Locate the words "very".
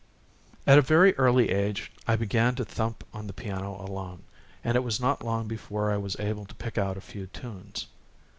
0.81-1.13